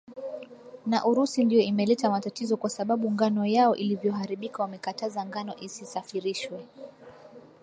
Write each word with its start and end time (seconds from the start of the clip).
na 0.85 1.05
urusi 1.05 1.45
ndio 1.45 1.59
imeleta 1.59 2.09
matatizo 2.09 2.57
kwa 2.57 2.69
sababu 2.69 3.11
ngano 3.11 3.45
yao 3.45 3.75
ilivyoharibika 3.75 4.61
wamekataza 4.63 5.25
ngano 5.25 5.55
isisafirishwe 5.61 6.67